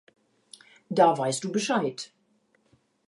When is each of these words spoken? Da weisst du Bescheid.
Da 0.89 1.15
weisst 1.15 1.43
du 1.43 1.51
Bescheid. 1.51 2.11